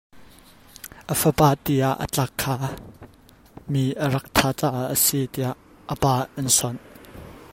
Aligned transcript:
A 1.13 1.13
fapa 1.21 1.47
ti 1.63 1.75
ah 1.89 1.95
a 2.03 2.05
tlak 2.13 2.31
kha 2.41 2.53
mi 3.71 3.83
a 4.03 4.05
rak 4.13 4.25
thah 4.35 4.53
caah 4.59 4.85
a 4.93 4.95
si 5.03 5.19
tiah 5.33 5.55
a 5.93 5.95
pa 6.01 6.13
an 6.39 6.47
sawnh. 6.57 6.81